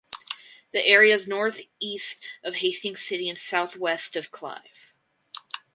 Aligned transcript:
The 0.71 0.83
area 0.83 1.13
is 1.13 1.27
northeast 1.27 2.25
of 2.43 2.55
Hastings 2.55 3.01
city 3.05 3.29
and 3.29 3.37
southwest 3.37 4.15
of 4.15 4.31
Clive. 4.31 4.95